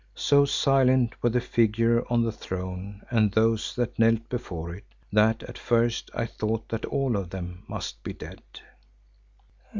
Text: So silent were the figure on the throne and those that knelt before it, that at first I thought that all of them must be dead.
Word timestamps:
So 0.15 0.45
silent 0.45 1.13
were 1.21 1.29
the 1.29 1.39
figure 1.39 2.03
on 2.09 2.23
the 2.23 2.31
throne 2.31 3.03
and 3.11 3.31
those 3.31 3.75
that 3.75 3.99
knelt 3.99 4.27
before 4.29 4.73
it, 4.73 4.85
that 5.13 5.43
at 5.43 5.59
first 5.59 6.09
I 6.15 6.25
thought 6.25 6.69
that 6.69 6.85
all 6.85 7.15
of 7.15 7.29
them 7.29 7.61
must 7.67 8.01
be 8.01 8.13
dead. 8.13 8.41